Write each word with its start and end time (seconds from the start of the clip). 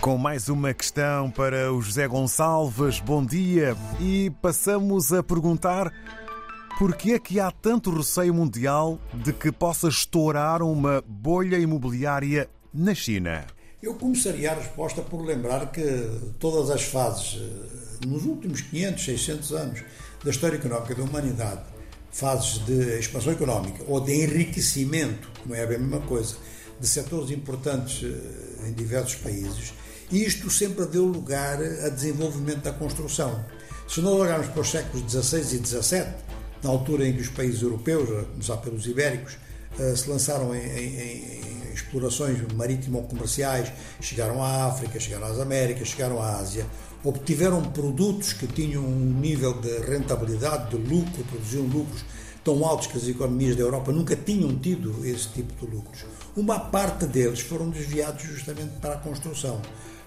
Com 0.00 0.16
mais 0.16 0.48
uma 0.48 0.72
questão 0.72 1.30
para 1.30 1.70
o 1.70 1.82
José 1.82 2.08
Gonçalves, 2.08 3.00
bom 3.00 3.22
dia. 3.22 3.76
E 4.00 4.30
passamos 4.40 5.12
a 5.12 5.22
perguntar 5.22 5.92
por 6.78 6.96
que 6.96 7.12
é 7.12 7.18
que 7.18 7.38
há 7.38 7.50
tanto 7.50 7.94
receio 7.94 8.32
mundial 8.32 8.98
de 9.12 9.30
que 9.30 9.52
possa 9.52 9.88
estourar 9.88 10.62
uma 10.62 11.04
bolha 11.06 11.58
imobiliária 11.58 12.48
na 12.72 12.94
China? 12.94 13.46
Eu 13.82 13.92
começaria 13.92 14.52
a 14.52 14.54
resposta 14.54 15.02
por 15.02 15.22
lembrar 15.22 15.70
que 15.70 15.82
todas 16.38 16.70
as 16.70 16.82
fases, 16.82 17.38
eh, 17.38 18.06
nos 18.06 18.24
últimos 18.24 18.62
500, 18.62 19.04
600 19.04 19.52
anos 19.52 19.82
da 20.24 20.30
história 20.30 20.56
económica 20.56 20.94
da 20.94 21.02
humanidade, 21.02 21.60
fases 22.10 22.64
de 22.64 22.98
expansão 22.98 23.34
económica 23.34 23.84
ou 23.86 24.00
de 24.00 24.14
enriquecimento, 24.14 25.28
não 25.44 25.54
é 25.54 25.62
a 25.62 25.66
mesma 25.66 26.00
coisa, 26.00 26.36
de 26.80 26.88
setores 26.88 27.30
importantes 27.30 28.02
eh, 28.02 28.68
em 28.68 28.72
diversos 28.72 29.16
países, 29.16 29.74
isto 30.10 30.50
sempre 30.50 30.86
deu 30.86 31.04
lugar 31.04 31.58
a 31.62 31.88
desenvolvimento 31.88 32.62
da 32.62 32.72
construção. 32.72 33.44
Se 33.88 34.00
nós 34.00 34.14
olharmos 34.14 34.48
para 34.48 34.60
os 34.60 34.70
séculos 34.70 35.10
XVI 35.10 35.40
e 35.40 35.66
XVII, 35.66 36.06
na 36.62 36.70
altura 36.70 37.06
em 37.06 37.12
que 37.12 37.20
os 37.20 37.28
países 37.28 37.62
europeus, 37.62 38.08
a 38.10 38.24
começar 38.24 38.56
pelos 38.58 38.86
ibéricos, 38.86 39.36
eh, 39.78 39.94
se 39.96 40.08
lançaram 40.08 40.54
em, 40.54 40.60
em, 40.60 41.00
em 41.00 41.72
explorações 41.72 42.38
marítimo-comerciais, 42.54 43.72
chegaram 44.00 44.42
à 44.42 44.66
África, 44.66 44.98
chegaram 44.98 45.26
às 45.26 45.38
Américas, 45.38 45.88
chegaram 45.88 46.20
à 46.20 46.36
Ásia, 46.36 46.66
obtiveram 47.02 47.62
produtos 47.62 48.32
que 48.32 48.46
tinham 48.46 48.84
um 48.84 49.20
nível 49.20 49.54
de 49.60 49.78
rentabilidade, 49.78 50.70
de 50.70 50.76
lucro, 50.76 51.24
produziam 51.24 51.64
lucros 51.64 52.04
tão 52.44 52.64
altos 52.64 52.86
que 52.86 52.96
as 52.96 53.06
economias 53.06 53.56
da 53.56 53.62
Europa 53.62 53.92
nunca 53.92 54.16
tinham 54.16 54.56
tido 54.58 55.04
esse 55.04 55.28
tipo 55.28 55.66
de 55.66 55.74
lucros. 55.74 56.04
Uma 56.36 56.58
parte 56.58 57.06
deles 57.06 57.40
foram 57.40 57.68
desviados 57.68 58.22
justamente 58.22 58.72
para 58.80 58.94
a 58.94 58.98
construção. 58.98 59.60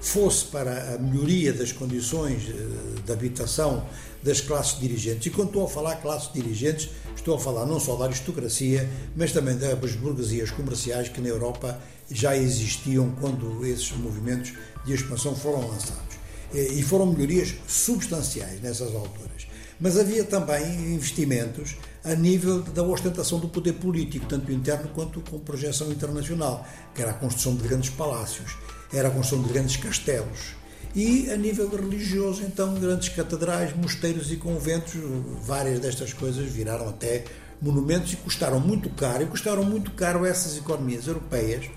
Fosse 0.00 0.46
para 0.46 0.94
a 0.94 0.98
melhoria 0.98 1.52
das 1.52 1.72
condições 1.72 2.48
eh, 2.48 3.00
de 3.04 3.12
habitação 3.12 3.84
das 4.22 4.40
classes 4.40 4.78
dirigentes. 4.78 5.26
E 5.26 5.30
quando 5.30 5.48
estou 5.48 5.64
a 5.64 5.68
falar 5.68 5.96
classes 5.96 6.32
dirigentes, 6.32 6.88
estou 7.14 7.34
a 7.34 7.38
falar 7.38 7.66
não 7.66 7.78
só 7.78 7.96
da 7.96 8.06
aristocracia, 8.06 8.88
mas 9.14 9.32
também 9.32 9.56
das 9.58 9.94
burguesias 9.96 10.50
comerciais 10.50 11.08
que 11.08 11.20
na 11.20 11.28
Europa 11.28 11.78
já 12.10 12.34
existiam 12.36 13.14
quando 13.20 13.64
esses 13.66 13.92
movimentos 13.92 14.54
de 14.86 14.94
expansão 14.94 15.34
foram 15.34 15.68
lançados. 15.68 16.16
Eh, 16.54 16.74
e 16.74 16.82
foram 16.82 17.06
melhorias 17.06 17.54
substanciais 17.66 18.60
nessas 18.62 18.94
alturas. 18.94 19.49
Mas 19.80 19.96
havia 19.96 20.24
também 20.24 20.94
investimentos 20.94 21.76
a 22.04 22.14
nível 22.14 22.60
da 22.62 22.82
ostentação 22.82 23.38
do 23.38 23.48
poder 23.48 23.74
político, 23.74 24.26
tanto 24.26 24.52
interno 24.52 24.90
quanto 24.94 25.20
com 25.22 25.38
projeção 25.38 25.90
internacional, 25.90 26.66
que 26.94 27.00
era 27.00 27.12
a 27.12 27.14
construção 27.14 27.56
de 27.56 27.66
grandes 27.66 27.90
palácios, 27.90 28.56
era 28.92 29.08
a 29.08 29.10
construção 29.10 29.42
de 29.42 29.52
grandes 29.52 29.76
castelos. 29.76 30.54
E 30.94 31.30
a 31.30 31.36
nível 31.36 31.68
religioso, 31.68 32.42
então, 32.42 32.74
grandes 32.74 33.08
catedrais, 33.10 33.74
mosteiros 33.76 34.30
e 34.30 34.36
conventos, 34.36 34.94
várias 35.42 35.78
destas 35.78 36.12
coisas 36.12 36.50
viraram 36.50 36.88
até 36.88 37.24
monumentos 37.62 38.12
e 38.12 38.16
custaram 38.16 38.58
muito 38.58 38.90
caro, 38.90 39.22
e 39.22 39.26
custaram 39.26 39.62
muito 39.62 39.92
caro 39.92 40.26
essas 40.26 40.56
economias 40.56 41.06
europeias, 41.06 41.70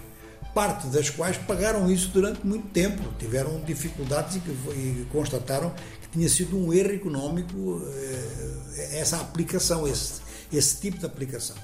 parte 0.53 0.87
das 0.87 1.09
quais 1.09 1.37
pagaram 1.37 1.89
isso 1.91 2.09
durante 2.09 2.45
muito 2.45 2.67
tempo, 2.69 3.01
tiveram 3.17 3.59
dificuldades 3.61 4.35
e, 4.35 4.39
e 4.39 5.07
constataram 5.11 5.73
que 6.01 6.09
tinha 6.11 6.29
sido 6.29 6.57
um 6.57 6.71
erro 6.71 6.93
económico 6.93 7.81
eh, 7.85 8.99
essa 8.99 9.17
aplicação, 9.17 9.87
esse, 9.87 10.21
esse 10.51 10.79
tipo 10.79 10.99
de 10.99 11.05
aplicação. 11.05 11.55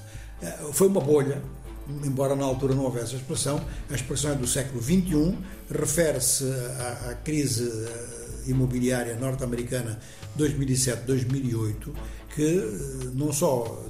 Eh, 0.42 0.58
foi 0.72 0.88
uma 0.88 1.00
bolha, 1.00 1.40
embora 2.04 2.34
na 2.34 2.44
altura 2.44 2.74
não 2.74 2.84
houvesse 2.84 3.14
a 3.14 3.18
expressão, 3.18 3.64
a 3.88 3.94
expressão 3.94 4.32
é 4.32 4.34
do 4.34 4.46
século 4.46 4.82
XXI, 4.82 5.38
refere-se 5.70 6.44
à, 6.44 7.10
à, 7.10 7.14
crise 7.14 7.70
eh, 7.70 8.50
imobiliária 8.50 9.14
norte-americana 9.14 10.00
2007-2008, 10.36 11.74
que 12.34 13.10
não 13.14 13.32
só 13.32 13.86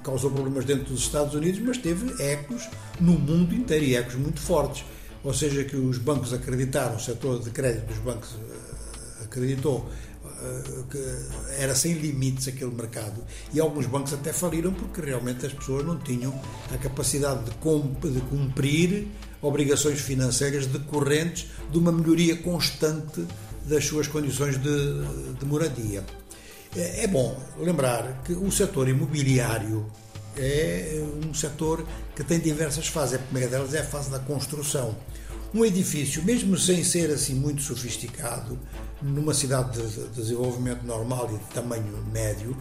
causou 0.00 0.30
problemas 0.30 0.64
dentro 0.64 0.84
dos 0.84 1.00
Estados 1.00 1.34
Unidos, 1.34 1.60
mas 1.60 1.78
teve 1.78 2.22
ecos 2.22 2.68
no 3.00 3.12
mundo 3.12 3.54
inteiro 3.54 3.84
e 3.84 3.96
ecos 3.96 4.14
muito 4.14 4.40
fortes. 4.40 4.84
Ou 5.22 5.32
seja, 5.32 5.64
que 5.64 5.76
os 5.76 5.98
bancos 5.98 6.32
acreditaram, 6.32 6.96
o 6.96 7.00
setor 7.00 7.42
de 7.42 7.50
crédito 7.50 7.86
dos 7.86 7.98
bancos 7.98 8.30
eh, 8.34 9.24
acreditou 9.24 9.88
eh, 10.24 10.82
que 10.90 11.62
era 11.62 11.74
sem 11.74 11.94
limites 11.94 12.48
aquele 12.48 12.72
mercado 12.72 13.22
e 13.52 13.60
alguns 13.60 13.86
bancos 13.86 14.12
até 14.12 14.32
faliram 14.32 14.72
porque 14.72 15.00
realmente 15.00 15.46
as 15.46 15.52
pessoas 15.52 15.84
não 15.84 15.98
tinham 15.98 16.38
a 16.72 16.76
capacidade 16.76 17.44
de 17.44 18.20
cumprir 18.22 19.08
obrigações 19.40 20.00
financeiras 20.00 20.66
decorrentes 20.66 21.46
de 21.70 21.78
uma 21.78 21.92
melhoria 21.92 22.36
constante 22.36 23.24
das 23.64 23.84
suas 23.86 24.08
condições 24.08 24.56
de, 24.60 25.34
de 25.38 25.46
moradia. 25.46 26.04
É, 26.76 27.04
é 27.04 27.06
bom 27.06 27.36
lembrar 27.58 28.22
que 28.24 28.32
o 28.32 28.50
setor 28.50 28.88
imobiliário 28.88 29.86
é 30.36 31.02
um 31.24 31.32
setor 31.32 31.86
que 32.14 32.24
tem 32.24 32.38
diversas 32.40 32.88
fases. 32.88 33.14
A 33.14 33.18
primeira 33.18 33.48
delas 33.48 33.74
é 33.74 33.80
a 33.80 33.84
fase 33.84 34.10
da 34.10 34.18
construção. 34.18 34.96
Um 35.54 35.64
edifício, 35.64 36.22
mesmo 36.24 36.58
sem 36.58 36.82
ser 36.82 37.10
assim 37.10 37.34
muito 37.34 37.62
sofisticado, 37.62 38.58
numa 39.00 39.32
cidade 39.32 39.80
de 39.80 40.08
desenvolvimento 40.08 40.82
normal 40.82 41.30
e 41.32 41.38
de 41.38 41.54
tamanho 41.54 42.04
médio, 42.12 42.56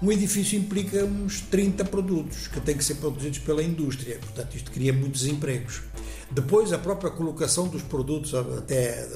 um 0.00 0.12
edifício 0.12 0.56
implica 0.56 1.04
uns 1.04 1.40
30 1.40 1.84
produtos 1.86 2.46
que 2.46 2.60
têm 2.60 2.76
que 2.76 2.84
ser 2.84 2.96
produzidos 2.96 3.40
pela 3.40 3.62
indústria. 3.62 4.18
Portanto, 4.20 4.54
isto 4.54 4.70
cria 4.70 4.92
muitos 4.92 5.26
empregos. 5.26 5.82
Depois, 6.30 6.72
a 6.72 6.78
própria 6.78 7.10
colocação 7.10 7.66
dos 7.66 7.82
produtos, 7.82 8.32
até 8.34 9.08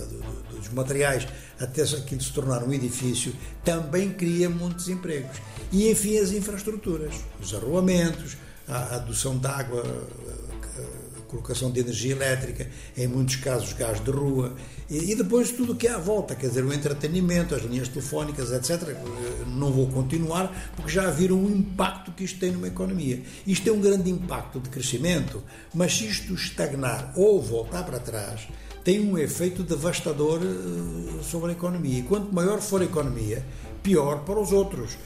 dos 0.71 0.75
materiais, 0.75 1.27
até 1.59 1.83
aquilo 1.83 2.21
se 2.21 2.33
tornar 2.33 2.63
um 2.63 2.73
edifício, 2.73 3.35
também 3.65 4.13
cria 4.13 4.49
muitos 4.49 4.89
empregos. 4.89 5.37
E, 5.73 5.91
enfim, 5.91 6.19
as 6.19 6.33
infraestruturas, 6.33 7.15
os 7.41 7.55
arruamentos, 7.55 8.37
a 8.67 8.97
adoção 8.97 9.37
de 9.37 9.47
água, 9.47 9.85
colocação 11.31 11.71
de 11.71 11.81
energia 11.81 12.13
elétrica, 12.13 12.69
em 12.97 13.07
muitos 13.07 13.37
casos 13.37 13.73
gás 13.73 14.03
de 14.03 14.11
rua, 14.11 14.55
e, 14.91 15.13
e 15.13 15.15
depois 15.15 15.51
tudo 15.53 15.73
o 15.73 15.77
que 15.77 15.87
é 15.87 15.93
à 15.93 15.99
volta, 15.99 16.35
quer 16.35 16.49
dizer, 16.49 16.65
o 16.65 16.73
entretenimento, 16.73 17.55
as 17.55 17.63
linhas 17.63 17.89
telefónicas, 17.89 18.51
etc. 18.51 18.97
Não 19.47 19.71
vou 19.71 19.87
continuar, 19.87 20.73
porque 20.75 20.91
já 20.91 21.09
viram 21.11 21.37
o 21.37 21.49
impacto 21.49 22.11
que 22.13 22.25
isto 22.25 22.41
tem 22.41 22.51
numa 22.51 22.67
economia. 22.67 23.23
Isto 23.47 23.65
tem 23.65 23.73
um 23.73 23.81
grande 23.81 24.11
impacto 24.11 24.59
de 24.59 24.69
crescimento, 24.69 25.43
mas 25.73 25.97
se 25.97 26.07
isto 26.07 26.35
estagnar 26.35 27.13
ou 27.17 27.41
voltar 27.41 27.85
para 27.85 28.01
trás, 28.01 28.49
tem 28.85 29.01
um 29.01 29.19
efeito 29.19 29.63
devastador 29.63 30.41
eh, 30.43 31.23
sobre 31.23 31.51
a 31.51 31.53
economia. 31.53 31.99
E 31.99 32.03
quanto 32.03 32.35
maior 32.35 32.61
for 32.61 32.81
a 32.81 32.85
economia, 32.85 33.45
pior 33.83 34.25
para 34.25 34.41
os 34.41 34.53
outros 34.53 34.97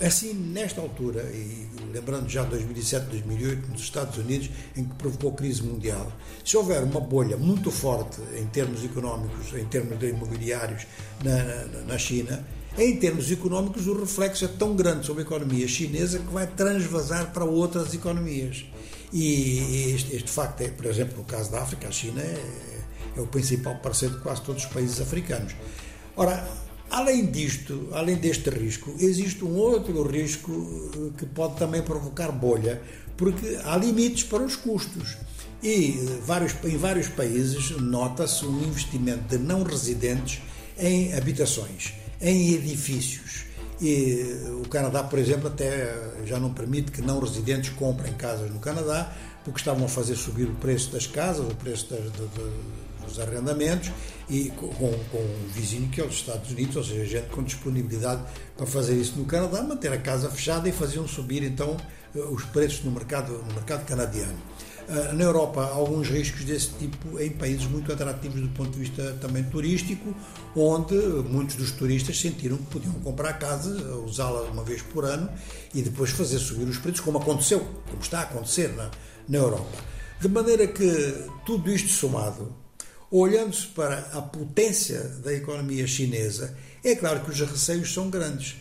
Assim, 0.00 0.32
nesta 0.32 0.80
altura, 0.80 1.24
e 1.24 1.68
lembrando 1.92 2.26
já 2.26 2.42
de 2.44 2.50
2007, 2.50 3.06
2008, 3.10 3.70
nos 3.70 3.82
Estados 3.82 4.16
Unidos, 4.16 4.48
em 4.74 4.84
que 4.84 4.94
provocou 4.94 5.32
crise 5.32 5.62
mundial, 5.62 6.10
se 6.42 6.56
houver 6.56 6.82
uma 6.82 7.00
bolha 7.00 7.36
muito 7.36 7.70
forte 7.70 8.18
em 8.34 8.46
termos 8.46 8.82
económicos, 8.82 9.52
em 9.52 9.64
termos 9.66 9.98
de 9.98 10.08
imobiliários 10.08 10.86
na, 11.22 11.36
na, 11.66 11.80
na 11.86 11.98
China, 11.98 12.42
em 12.78 12.96
termos 12.96 13.30
económicos, 13.30 13.86
o 13.86 14.00
reflexo 14.00 14.46
é 14.46 14.48
tão 14.48 14.74
grande 14.74 15.04
sobre 15.04 15.22
a 15.22 15.26
economia 15.26 15.68
chinesa 15.68 16.18
que 16.18 16.32
vai 16.32 16.46
transvasar 16.46 17.30
para 17.30 17.44
outras 17.44 17.92
economias. 17.92 18.64
E 19.12 19.92
este, 19.94 20.16
este 20.16 20.30
facto 20.30 20.62
é, 20.62 20.68
por 20.68 20.86
exemplo, 20.86 21.18
no 21.18 21.24
caso 21.24 21.50
da 21.50 21.60
África, 21.60 21.88
a 21.88 21.92
China 21.92 22.22
é, 22.22 22.69
é 23.16 23.20
o 23.20 23.26
principal 23.26 23.76
parceiro 23.76 24.16
de 24.16 24.20
quase 24.20 24.42
todos 24.42 24.64
os 24.64 24.70
países 24.70 25.00
africanos. 25.00 25.54
Ora, 26.16 26.46
Além 26.90 27.26
disto, 27.26 27.88
além 27.92 28.16
deste 28.16 28.50
risco, 28.50 28.92
existe 28.98 29.44
um 29.44 29.54
outro 29.54 30.02
risco 30.02 30.50
eh, 30.92 31.10
que 31.16 31.24
pode 31.24 31.54
também 31.56 31.82
provocar 31.82 32.32
bolha, 32.32 32.82
porque 33.16 33.60
há 33.62 33.76
limites 33.76 34.24
para 34.24 34.42
os 34.42 34.56
custos. 34.56 35.16
E 35.62 35.90
eh, 35.92 36.18
vários, 36.26 36.52
em 36.64 36.76
vários 36.76 37.06
países 37.06 37.70
nota-se 37.80 38.44
um 38.44 38.60
investimento 38.64 39.22
de 39.28 39.38
não 39.38 39.62
residentes 39.62 40.42
em 40.76 41.14
habitações, 41.14 41.94
em 42.20 42.54
edifícios. 42.54 43.44
E 43.80 44.22
eh, 44.22 44.50
o 44.50 44.68
Canadá, 44.68 45.04
por 45.04 45.20
exemplo, 45.20 45.46
até 45.46 45.94
já 46.26 46.40
não 46.40 46.52
permite 46.52 46.90
que 46.90 47.00
não 47.00 47.20
residentes 47.20 47.70
comprem 47.70 48.14
casas 48.14 48.50
no 48.50 48.58
Canadá, 48.58 49.12
porque 49.44 49.60
estavam 49.60 49.84
a 49.84 49.88
fazer 49.88 50.16
subir 50.16 50.48
o 50.48 50.54
preço 50.56 50.90
das 50.90 51.06
casas, 51.06 51.46
o 51.46 51.54
preço 51.54 51.86
das, 51.88 52.02
de, 52.02 52.26
de, 52.26 52.50
dos 53.10 53.20
arrendamentos 53.20 53.90
e 54.28 54.50
com, 54.50 54.68
com, 54.68 55.18
um 55.18 55.48
vizinho 55.52 55.88
que 55.88 56.00
é 56.00 56.04
os 56.04 56.14
Estados 56.14 56.50
Unidos, 56.50 56.76
ou 56.76 56.84
seja, 56.84 57.04
gente 57.04 57.28
com 57.30 57.42
disponibilidade 57.42 58.22
para 58.56 58.66
fazer 58.66 58.94
isso 58.94 59.18
no 59.18 59.24
Canadá, 59.24 59.62
manter 59.62 59.92
a 59.92 59.98
casa 59.98 60.30
fechada 60.30 60.68
e 60.68 60.72
faziam 60.72 61.06
subir 61.06 61.42
então 61.42 61.76
eh, 62.14 62.20
os 62.20 62.44
preços 62.44 62.84
no 62.84 62.90
mercado, 62.90 63.32
no 63.32 63.54
mercado 63.54 63.84
canadiano. 63.84 64.38
Eh, 64.88 65.12
na 65.12 65.24
Europa, 65.24 65.62
há 65.62 65.74
alguns 65.74 66.08
riscos 66.08 66.44
desse 66.44 66.70
tipo 66.70 67.20
em 67.20 67.30
países 67.30 67.66
muito 67.66 67.92
atrativos 67.92 68.40
do 68.40 68.48
ponto 68.48 68.70
de 68.70 68.78
vista 68.80 69.16
também 69.20 69.44
turístico, 69.44 70.14
onde 70.56 70.94
muitos 71.28 71.56
dos 71.56 71.70
turistas 71.72 72.18
sentiram 72.20 72.56
que 72.56 72.64
podiam 72.64 72.94
comprar 72.94 73.34
casa, 73.34 73.70
usá-la 73.98 74.42
uma 74.50 74.64
vez 74.64 74.82
por 74.82 75.04
ano 75.04 75.30
e 75.74 75.82
depois 75.82 76.10
fazer 76.10 76.38
subir 76.38 76.64
os 76.64 76.78
preços, 76.78 77.00
como 77.00 77.18
aconteceu, 77.18 77.60
como 77.88 78.02
está 78.02 78.20
a 78.20 78.22
acontecer 78.22 78.68
na, 78.76 78.90
na 79.28 79.38
Europa. 79.38 79.78
De 80.20 80.28
maneira 80.28 80.66
que 80.66 81.24
tudo 81.46 81.70
isto 81.70 81.88
somado 81.88 82.52
Olhando-se 83.10 83.66
para 83.66 83.98
a 84.12 84.22
potência 84.22 85.00
da 85.24 85.32
economia 85.32 85.86
chinesa, 85.86 86.56
é 86.84 86.94
claro 86.94 87.20
que 87.20 87.30
os 87.30 87.40
receios 87.40 87.92
são 87.92 88.08
grandes. 88.08 88.56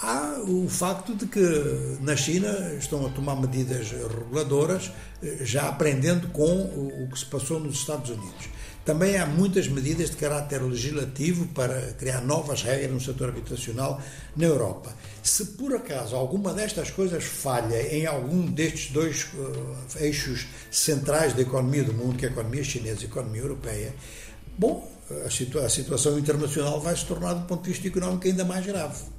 Há 0.00 0.38
o 0.46 0.68
facto 0.68 1.12
de 1.12 1.26
que 1.26 1.98
na 2.00 2.14
China 2.14 2.48
estão 2.78 3.04
a 3.04 3.08
tomar 3.10 3.34
medidas 3.34 3.90
reguladoras, 3.90 4.92
eh, 5.20 5.38
já 5.40 5.68
aprendendo 5.68 6.28
com 6.28 6.44
o 6.44 7.08
que 7.10 7.18
se 7.18 7.26
passou 7.26 7.58
nos 7.58 7.80
Estados 7.80 8.10
Unidos. 8.10 8.48
Também 8.84 9.18
há 9.18 9.26
muitas 9.26 9.66
medidas 9.66 10.10
de 10.10 10.16
caráter 10.16 10.62
legislativo 10.62 11.46
para 11.48 11.92
criar 11.94 12.20
novas 12.20 12.62
regras 12.62 12.92
no 12.92 13.00
setor 13.00 13.30
habitacional 13.30 14.00
na 14.36 14.46
Europa. 14.46 14.94
Se 15.20 15.44
por 15.44 15.74
acaso 15.74 16.14
alguma 16.14 16.54
destas 16.54 16.90
coisas 16.90 17.24
falha 17.24 17.82
em 17.92 18.06
algum 18.06 18.46
destes 18.46 18.92
dois 18.92 19.26
uh, 19.34 19.76
eixos 20.00 20.46
centrais 20.70 21.34
da 21.34 21.42
economia 21.42 21.82
do 21.82 21.92
mundo, 21.92 22.16
que 22.16 22.24
é 22.24 22.28
a 22.28 22.32
economia 22.32 22.62
chinesa 22.62 23.02
e 23.02 23.04
a 23.04 23.08
economia 23.08 23.42
europeia, 23.42 23.92
bom, 24.56 24.88
a, 25.26 25.28
situa 25.28 25.66
a 25.66 25.68
situação 25.68 26.16
internacional 26.16 26.80
vai 26.80 26.96
se 26.96 27.04
tornar, 27.04 27.34
do 27.34 27.46
ponto 27.46 27.64
de 27.64 27.70
vista 27.70 27.88
económico, 27.88 28.28
ainda 28.28 28.44
mais 28.44 28.64
grave 28.64 29.17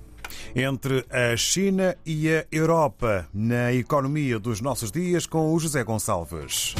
entre 0.55 1.05
a 1.09 1.35
China 1.37 1.95
e 2.05 2.29
a 2.29 2.45
Europa 2.51 3.27
na 3.33 3.73
economia 3.73 4.39
dos 4.39 4.61
nossos 4.61 4.91
dias 4.91 5.25
com 5.25 5.53
o 5.53 5.59
José 5.59 5.83
Gonçalves. 5.83 6.75